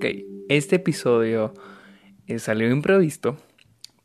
[0.00, 0.06] Ok,
[0.48, 1.52] este episodio
[2.26, 3.36] eh, salió improvisto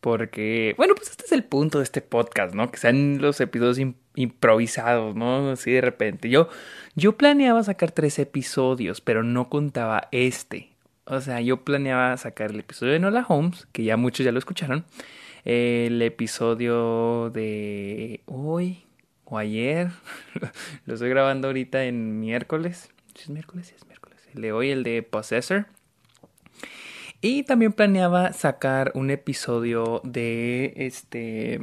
[0.01, 2.69] porque, bueno, pues este es el punto de este podcast, ¿no?
[2.69, 3.79] Que sean los episodios
[4.13, 5.51] improvisados, ¿no?
[5.51, 6.29] Así de repente.
[6.29, 6.49] Yo,
[6.95, 10.73] yo planeaba sacar tres episodios, pero no contaba este.
[11.05, 14.39] O sea, yo planeaba sacar el episodio de Nola Holmes, que ya muchos ya lo
[14.39, 14.83] escucharon.
[15.45, 18.83] El episodio de hoy
[19.23, 19.91] o ayer.
[20.85, 22.89] lo estoy grabando ahorita en miércoles.
[23.17, 23.73] ¿Es miércoles?
[23.73, 24.19] Es miércoles.
[24.35, 25.67] El de hoy, el de Possessor.
[27.21, 31.59] Y también planeaba sacar un episodio de este.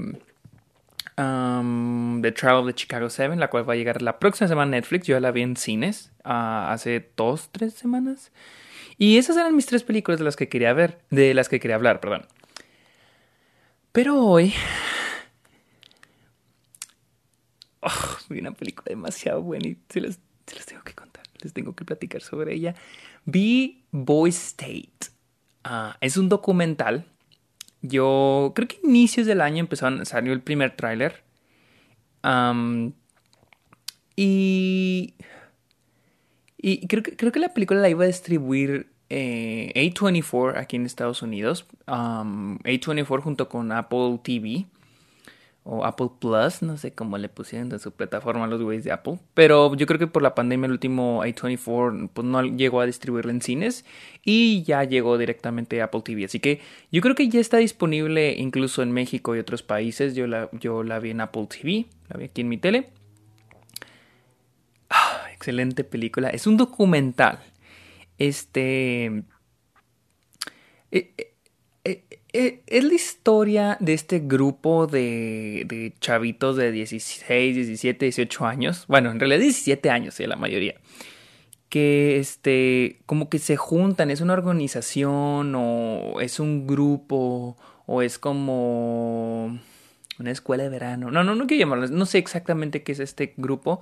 [1.16, 4.80] The Trial of the Chicago 7, la cual va a llegar la próxima semana a
[4.80, 5.06] Netflix.
[5.06, 8.32] Yo la vi en cines uh, hace dos, tres semanas.
[8.98, 11.76] Y esas eran mis tres películas de las que quería ver, de las que quería
[11.76, 12.26] hablar, perdón.
[13.92, 14.52] Pero hoy
[17.82, 20.18] oh, vi una película demasiado buena y se las,
[20.66, 21.11] tengo que contar,
[21.50, 22.74] tengo que platicar sobre ella.
[23.24, 25.10] Vi Boy State.
[25.64, 27.06] Uh, es un documental.
[27.82, 29.68] Yo creo que inicios del año
[30.04, 31.22] salió el primer tráiler.
[34.14, 35.14] Y,
[36.58, 40.86] y creo, que, creo que la película la iba a distribuir eh, A24 aquí en
[40.86, 41.66] Estados Unidos.
[41.88, 44.66] Um, A24 junto con Apple TV
[45.64, 49.18] o Apple Plus, no sé cómo le pusieron de su plataforma los güeyes de Apple,
[49.32, 53.30] pero yo creo que por la pandemia el último A24 pues no llegó a distribuirlo
[53.30, 53.84] en cines
[54.24, 56.60] y ya llegó directamente a Apple TV, así que
[56.90, 60.82] yo creo que ya está disponible incluso en México y otros países, yo la, yo
[60.82, 62.90] la vi en Apple TV, la vi aquí en mi tele.
[64.90, 67.38] Ah, excelente película, es un documental.
[68.18, 69.22] Este...
[70.90, 71.32] Eh, eh,
[71.84, 78.46] eh, eh, es la historia de este grupo de, de, chavitos de 16, 17, 18
[78.46, 78.86] años.
[78.88, 80.74] Bueno, en realidad 17 años, sí, la mayoría.
[81.68, 87.56] Que este, como que se juntan, es una organización o es un grupo
[87.86, 89.58] o es como
[90.18, 91.10] una escuela de verano.
[91.10, 93.80] No, no, no quiero llamarlo, no sé exactamente qué es este grupo,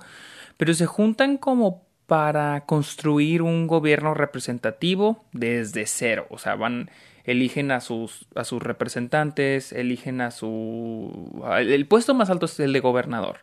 [0.57, 6.27] pero se juntan como para construir un gobierno representativo desde cero.
[6.29, 6.89] O sea, van
[7.23, 11.43] eligen a sus, a sus representantes, eligen a su...
[11.59, 13.39] El puesto más alto es el de gobernador.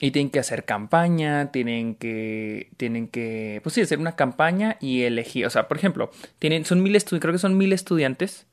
[0.00, 5.02] y tienen que hacer campaña, tienen que, tienen que, pues sí, hacer una campaña y
[5.02, 8.46] elegir, o sea, por ejemplo, tienen, son mil creo que son mil estudiantes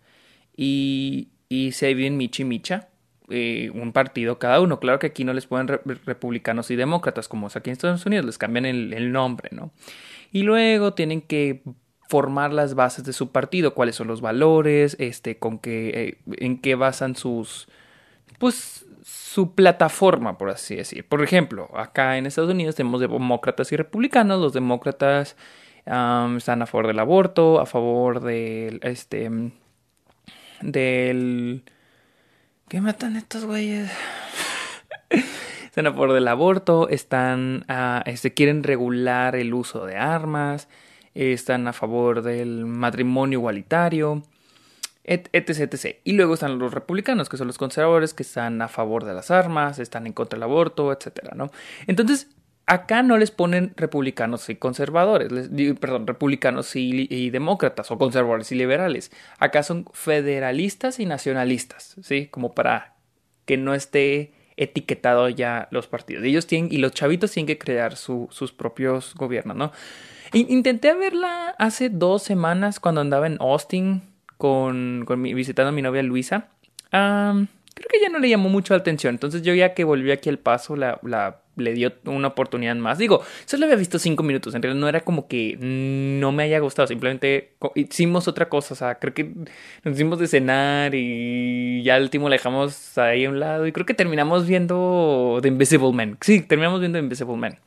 [0.56, 2.90] y, y se dividen Michi Micha,
[3.30, 4.80] eh, un partido cada uno.
[4.80, 8.26] Claro que aquí no les pueden republicanos y demócratas, como es aquí en Estados Unidos,
[8.26, 9.72] les cambian el, el nombre, ¿no?
[10.32, 11.62] Y luego tienen que
[12.14, 16.60] formar las bases de su partido, cuáles son los valores, este, con qué, eh, en
[16.60, 17.68] qué basan sus,
[18.38, 21.08] pues, su plataforma, por así decir.
[21.08, 24.40] Por ejemplo, acá en Estados Unidos tenemos demócratas y republicanos.
[24.40, 25.36] Los demócratas
[25.88, 29.32] están a favor del aborto, a favor del, este,
[30.62, 31.64] del,
[32.68, 33.92] ¿qué matan estos güeyes?
[35.66, 37.66] están a favor del aborto, están,
[38.06, 40.70] este, quieren regular el uso de armas
[41.14, 44.24] están a favor del matrimonio igualitario,
[45.04, 45.98] etc, etc.
[46.04, 49.32] Y luego están los republicanos, que son los conservadores, que están a favor de las
[49.32, 51.34] armas, están en contra del aborto, etc.
[51.36, 51.52] ¿no?
[51.88, 52.30] Entonces,
[52.66, 59.12] acá no les ponen republicanos y conservadores, perdón, republicanos y, demócratas, o conservadores y liberales.
[59.38, 62.28] Acá son federalistas y nacionalistas, ¿sí?
[62.28, 62.96] Como para
[63.46, 66.24] que no esté etiquetado ya los partidos.
[66.24, 69.72] Ellos tienen, y los chavitos tienen que crear sus propios gobiernos, ¿no?
[70.34, 74.02] Intenté verla hace dos semanas cuando andaba en Austin
[74.38, 76.50] con, mi, visitando a mi novia Luisa.
[76.90, 77.48] creo
[77.90, 79.14] que ya no le llamó mucho la atención.
[79.14, 82.98] Entonces yo ya que volví aquí al paso, la, la le dio una oportunidad más.
[82.98, 84.56] Digo, solo había visto cinco minutos.
[84.56, 86.88] En realidad no era como que no me haya gustado.
[86.88, 88.74] Simplemente hicimos otra cosa.
[88.74, 89.26] O sea, creo que
[89.84, 93.68] nos hicimos de cenar y ya al último la dejamos ahí a un lado.
[93.68, 96.18] Y creo que terminamos viendo The Invisible Man.
[96.22, 97.60] Sí, terminamos viendo The Invisible Man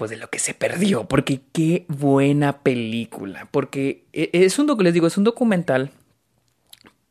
[0.00, 4.94] pues de lo que se perdió, porque qué buena película, porque e, es un les
[4.94, 5.90] digo, es un documental,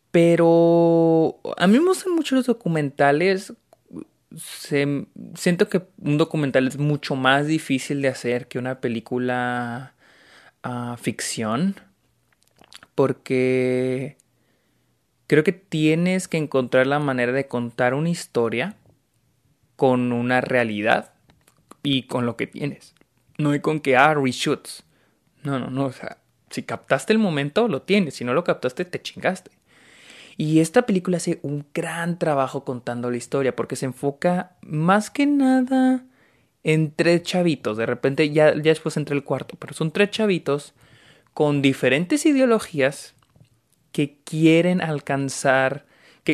[0.09, 3.53] pero a mí me gustan mucho los documentales.
[5.35, 9.93] siento que un documental es mucho más difícil de hacer que una película
[10.65, 11.75] uh, ficción,
[12.95, 14.17] porque
[15.27, 18.77] creo que tienes que encontrar la manera de contar una historia
[19.75, 21.13] con una realidad
[21.83, 22.93] y con lo que tienes.
[23.37, 24.83] No hay con que, ah, reshoots.
[25.43, 25.85] No, no, no.
[25.85, 26.17] O sea,
[26.49, 28.15] si captaste el momento, lo tienes.
[28.15, 29.51] Si no lo captaste, te chingaste.
[30.37, 35.25] Y esta película hace un gran trabajo contando la historia porque se enfoca más que
[35.25, 36.05] nada
[36.63, 37.77] en tres chavitos.
[37.77, 40.73] De repente ya, ya después entra el cuarto, pero son tres chavitos
[41.33, 43.15] con diferentes ideologías
[43.91, 45.85] que quieren alcanzar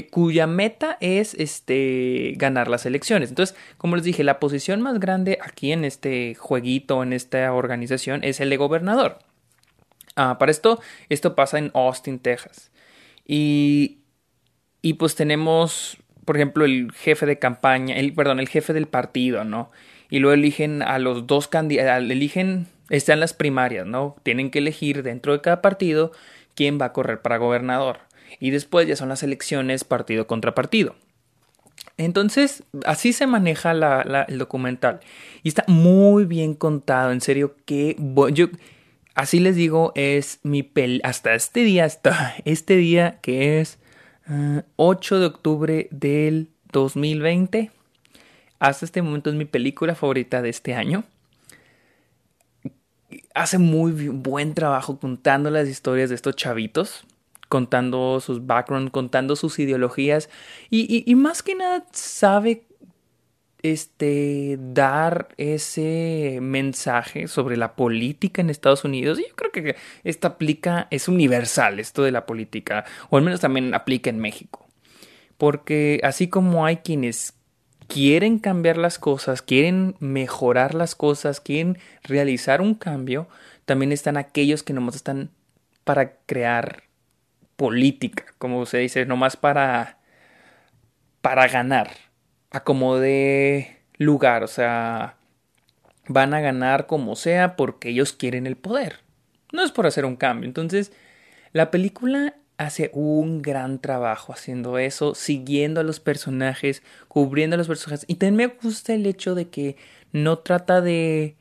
[0.04, 3.30] cuya meta es este ganar las elecciones.
[3.30, 8.24] Entonces, como les dije, la posición más grande aquí en este jueguito, en esta organización,
[8.24, 9.20] es el de gobernador.
[10.16, 12.72] Ah, para esto, esto pasa en Austin, Texas.
[13.26, 14.00] Y,
[14.82, 19.44] y pues tenemos, por ejemplo, el jefe de campaña, el, perdón, el jefe del partido,
[19.44, 19.72] ¿no?
[20.10, 24.16] Y luego eligen a los dos candidatos, eligen, están las primarias, ¿no?
[24.24, 26.12] Tienen que elegir dentro de cada partido
[26.56, 28.00] quién va a correr para gobernador.
[28.40, 30.96] Y después ya son las elecciones partido contra partido.
[31.98, 33.72] Entonces, así se maneja
[34.28, 35.00] el documental.
[35.44, 37.96] Y está muy bien contado, en serio, que
[38.34, 38.48] yo,
[39.14, 43.80] así les digo, es mi pel hasta este día, hasta este día que es
[44.76, 47.72] 8 ah, de octubre del 2020.
[48.60, 51.06] Hasta este momento es mi película favorita de este año.
[53.34, 57.06] Hace muy buen trabajo contando las historias de estos chavitos
[57.56, 60.30] contando sus backgrounds, contando sus ideologías
[60.70, 62.64] y, y, más que nada sabe
[63.64, 69.20] este dar ese mensaje sobre la política en Estados Unidos.
[69.20, 73.40] Y yo creo que esta aplica, es universal esto de la política, o al menos
[73.40, 74.68] también aplica en México.
[75.38, 77.36] Porque así como hay quienes
[77.88, 83.30] quieren cambiar las cosas, quieren mejorar las cosas, quieren realizar un cambio,
[83.64, 85.30] también están aquellos que nomás están
[85.86, 86.84] para crear
[87.56, 90.00] política, como se dice, nomás para,
[91.22, 91.92] para ganar,
[92.52, 95.18] a como de lugar, o sea,
[96.08, 99.00] van a ganar como sea porque ellos quieren el poder.
[99.52, 100.48] No es por hacer un cambio.
[100.48, 100.92] Entonces,
[101.54, 107.68] la película hace un gran trabajo haciendo eso, siguiendo a los personajes, cubriendo a los
[107.68, 108.06] personajes.
[108.08, 109.78] Y también me gusta el hecho de que
[110.12, 111.36] no trata de,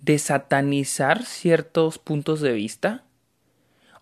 [0.00, 3.04] de satanizar ciertos puntos de vista,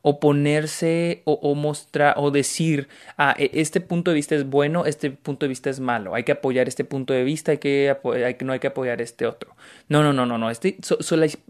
[0.09, 2.89] o ponerse o, mostrar o decir,
[3.19, 6.25] ah, e, este punto de vista es bueno, este punto de vista es malo, hay
[6.25, 7.95] que apoyar este punto de vista, hay que,
[8.25, 9.55] hay no hay que apoyar este otro.
[9.91, 10.79] No, no, no, no, no, este,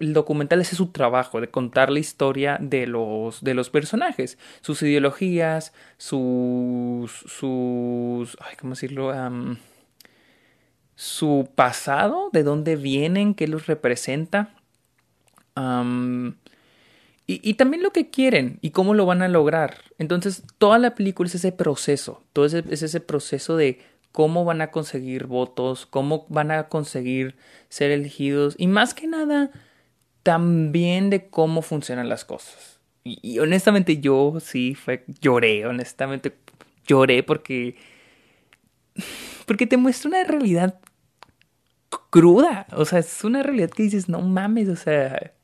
[0.00, 4.82] el documental es su trabajo de contar la historia de los, de los personajes, sus
[4.82, 9.12] ideologías, sus, sus, ¿cómo decirlo?
[10.96, 14.50] su pasado, de dónde vienen, qué los representa.
[17.30, 19.82] Y, también lo que quieren y cómo lo van a lograr.
[19.98, 23.80] Entonces, toda la película es ese proceso, todo ese, es ese proceso de
[24.12, 27.36] cómo van a conseguir votos, cómo van a conseguir
[27.68, 29.50] ser elegidos y más que nada,
[30.22, 32.80] también de cómo funcionan las cosas.
[33.04, 36.34] Y, honestamente yo sí fue, lloré, honestamente
[36.86, 37.76] lloré porque,
[39.44, 40.80] porque te muestra una realidad
[42.08, 45.34] cruda, o sea, es una realidad que dices, no mames, o sea,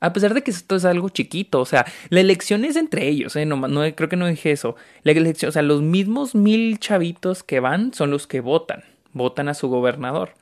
[0.00, 3.34] a pesar de que esto es algo chiquito, o sea, la elección es entre ellos,
[3.36, 3.46] ¿eh?
[3.46, 4.76] no, no, creo que no dije eso.
[5.02, 9.48] La elección, o sea, los mismos mil chavitos que van son los que votan, votan
[9.48, 10.34] a su gobernador.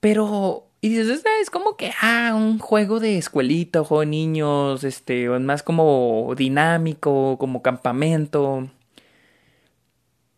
[0.00, 5.28] Pero, y dices, es como que, ah, un juego de escuelita, juego de niños, este,
[5.28, 8.68] más como dinámico, como campamento.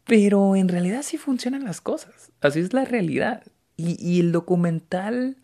[0.04, 3.42] Pero en realidad sí funcionan las cosas, así es la realidad.
[3.76, 5.36] Y el documental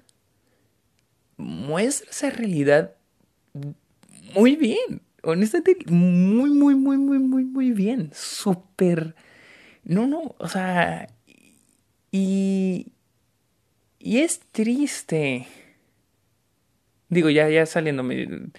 [1.36, 2.94] muestra esa realidad
[4.34, 5.02] muy bien.
[5.22, 8.10] Honestamente, muy, muy, muy, muy, muy, muy bien.
[8.12, 9.14] Súper.
[9.84, 11.08] No, no, o sea.
[12.10, 12.88] Y.
[13.98, 15.46] Y es triste.
[17.08, 18.50] Digo, ya, ya saliéndome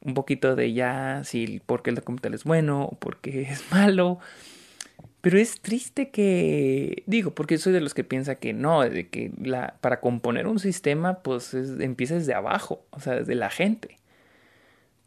[0.00, 4.18] un poquito de ya, si porque el documental es bueno o porque es malo.
[5.28, 9.30] Pero es triste que, digo, porque soy de los que piensa que no, de que
[9.38, 13.98] la, para componer un sistema, pues empieza desde abajo, o sea, desde la gente.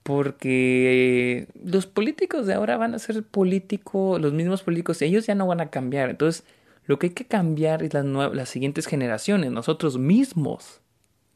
[0.04, 5.48] Porque los políticos de ahora van a ser políticos, los mismos políticos, ellos ya no
[5.48, 6.12] van a cambiar.
[6.12, 6.46] Entonces,
[6.86, 10.82] lo que hay que cambiar es las, las siguientes generaciones, nosotros mismos.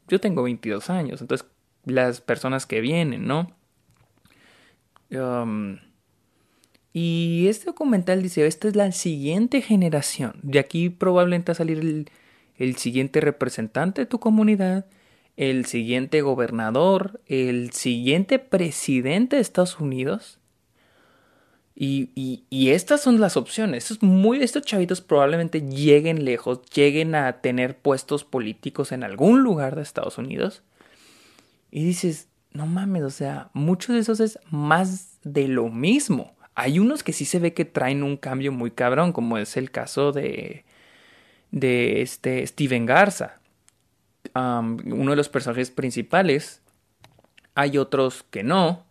[0.09, 1.47] Yo tengo 22 años, entonces
[1.85, 3.51] las personas que vienen, ¿no?
[5.09, 5.79] Um,
[6.97, 10.39] y este documental dice, esta es la siguiente generación.
[10.43, 12.07] De aquí probablemente va a salir
[12.57, 14.85] el, siguiente representante de tu comunidad,
[15.35, 20.39] el siguiente gobernador, el siguiente presidente de Estados Unidos.
[21.75, 22.11] Y,
[22.49, 23.91] y, estas son las opciones.
[23.91, 29.75] Estos, muy, estos chavitos probablemente lleguen lejos, lleguen a tener puestos políticos en algún lugar
[29.75, 30.63] de Estados Unidos.
[31.71, 36.34] Y dices, no mames, o sea, muchos de esos es más de lo mismo.
[36.55, 39.71] Hay unos que sí se ve que traen un cambio muy cabrón, como es el
[39.71, 40.65] caso de,
[41.51, 43.39] de este Steven Garza.
[44.33, 46.61] uno de los personajes principales.
[47.55, 48.85] Hay otros que no.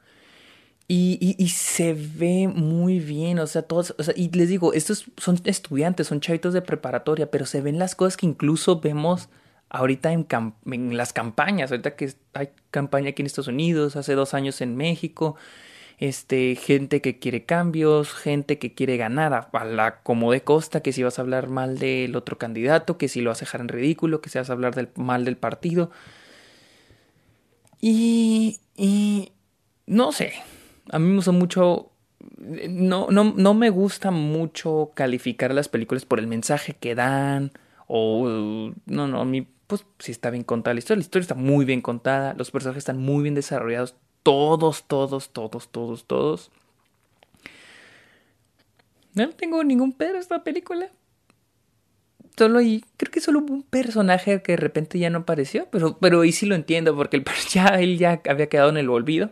[0.86, 5.40] Y, se ve muy bien, o sea, todos, o sea, y les digo, estos son
[5.44, 9.30] estudiantes, son chavitos de preparatoria, pero se ven las cosas que incluso vemos
[9.70, 10.26] ahorita en,
[10.66, 14.76] en las campañas, ahorita que hay campaña aquí en Estados Unidos, hace dos años en
[14.76, 15.36] México,
[15.98, 20.92] este, gente que quiere cambios, gente que quiere ganar a, la como de costa, que
[20.92, 23.68] si vas a hablar mal del otro candidato, que si lo vas a dejar en
[23.68, 25.90] ridículo, que si vas a hablar del, mal del partido.
[27.80, 29.32] Y, y
[29.86, 30.32] no sé,
[30.90, 31.90] a mí me gusta mucho,
[32.38, 37.52] no, no, no me gusta mucho calificar las películas por el mensaje que dan,
[37.86, 41.34] o no, no, a mí pues sí está bien contada la historia, la historia está
[41.34, 46.50] muy bien contada, los personajes están muy bien desarrollados, todos, todos, todos, todos, todos.
[49.14, 50.90] No tengo ningún pedo esta película.
[52.36, 55.98] Solo ahí, creo que solo hubo un personaje que de repente ya no apareció, pero,
[55.98, 59.30] pero ahí sí lo entiendo, porque el, ya, él ya había quedado en el olvido.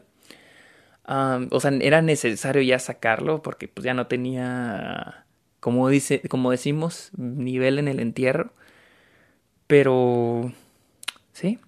[1.06, 5.26] o sea, era necesario ya sacarlo, porque pues ya no tenía,
[5.58, 8.52] como, dice, como decimos, nivel en el entierro.
[9.66, 10.52] Pero,
[11.32, 11.58] sí,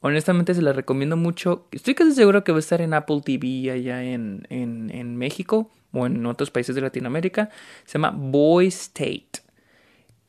[0.00, 1.66] Honestamente se la recomiendo mucho.
[1.72, 5.70] Estoy casi seguro que va a estar en Apple TV allá en, en, en México
[5.92, 7.50] o en otros países de Latinoamérica.
[7.84, 9.42] Se llama Boy State.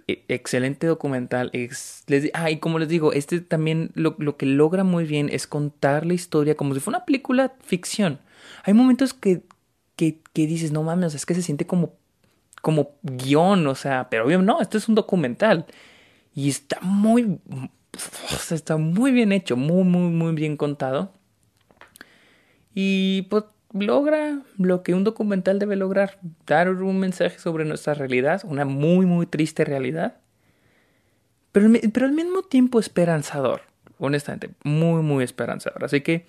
[0.08, 1.50] E, excelente documental.
[1.54, 5.30] Es, les, ah, y como les digo, este también lo, lo, que logra muy bien
[5.32, 8.20] es contar la historia como si fuera una película ficción.
[8.64, 9.44] Hay momentos que,
[9.96, 11.94] que, que dices, no mames, es que se siente como,
[12.62, 15.66] como guion, o sea, pero obviamente no, esto es un documental.
[16.34, 17.40] Y está muy,
[18.52, 21.14] está muy bien hecho, muy, muy, muy bien contado.
[22.74, 28.42] Y pues logra lo que un documental debe lograr, dar un mensaje sobre nuestra realidad,
[28.44, 30.18] una muy, muy triste realidad,
[31.52, 33.62] pero, pero al mismo tiempo esperanzador,
[34.00, 35.84] honestamente, muy, muy esperanzador.
[35.84, 36.26] Así que,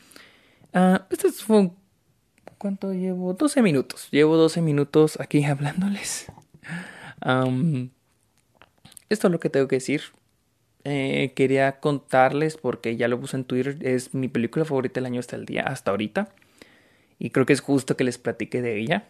[0.75, 1.71] uh, esto fue,
[2.59, 3.35] ¿cuánto llevo?
[3.35, 6.27] 12 minutos, llevo 12 minutos aquí hablándoles.
[9.09, 10.03] esto es lo que tengo que decir.
[10.85, 15.21] Eh, quería contarles, porque ya lo puse en Twitter, es mi película favorita del año
[15.21, 16.35] hasta el día, hasta ahorita.
[17.19, 19.09] Y creo que es justo que les platique de ella.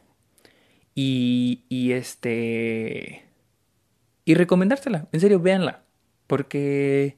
[0.95, 3.25] Y, y este...
[4.25, 5.83] Y recomendársela, en serio, véanla.
[6.27, 7.17] Porque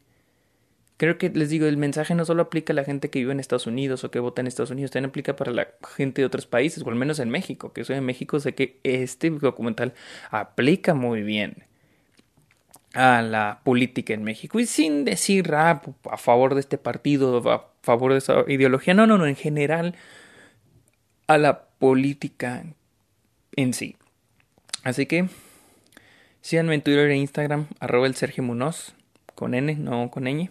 [0.96, 3.40] creo que les digo, el mensaje no solo aplica a la gente que vive en
[3.40, 6.46] Estados Unidos o que vota en Estados Unidos, también aplica para la gente de otros
[6.46, 9.94] países, o al menos en México, que soy de México, sé que este documental
[10.30, 11.64] aplica muy bien
[12.94, 17.68] a la política en México y sin decir ah, a favor de este partido, a
[17.82, 19.96] favor de esa ideología, no, no, no, en general
[21.26, 22.64] a la política
[23.56, 23.96] en sí.
[24.84, 25.28] Así que
[26.40, 28.94] síganme en Twitter e Instagram, arroba el Sergio Munoz,
[29.34, 30.50] con N, no con ñ.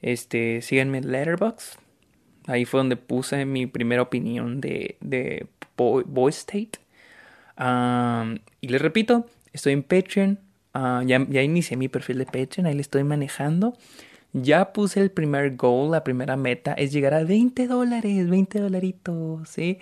[0.00, 1.78] Este, síganme en Letterboxd.
[2.46, 6.78] Ahí fue donde puse mi primera opinión de, de Boy, State.
[8.60, 10.38] y les repito, estoy en Patreon,
[10.78, 13.72] Ah, ya, ya inicié mi perfil de Patreon, ahí le estoy manejando.
[14.34, 19.48] Ya puse el primer goal, la primera meta es llegar a 20 dólares, 20 dolaritos,
[19.48, 19.78] ¿sí?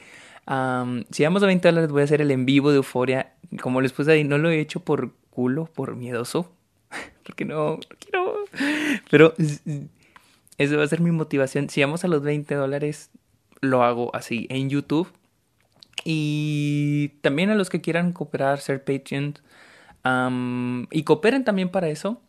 [1.11, 3.33] si vamos a 20 dólares voy a hacer el en vivo de Euforia.
[3.61, 6.53] Como les puse ahí, no lo he hecho por culo, por miedoso.
[7.25, 8.45] Porque no, no quiero.
[9.11, 9.35] Pero
[10.59, 11.71] eso va a ser mi motivación.
[11.71, 13.11] Si vamos a los 20 dólares,
[13.61, 15.09] lo hago así en YouTube.
[16.05, 18.85] Y también a los que quieran cooperar, ser
[20.05, 22.21] Y cooperen también para eso,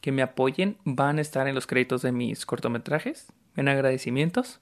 [0.00, 4.60] que me apoyen, van a estar en los créditos de mis cortometrajes, en agradecimientos.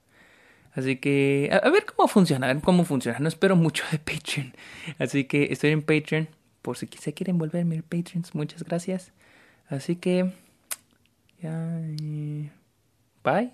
[0.73, 3.19] Así que a, ver cómo funciona, a ver cómo funciona.
[3.19, 4.55] No espero mucho de Patreon.
[4.99, 6.29] Así que estoy en Patreon.
[6.63, 9.13] Por si se quieren volverme Patreons, muchas gracias.
[9.69, 10.33] Así que...
[11.41, 11.81] Ya,
[13.23, 13.53] bye.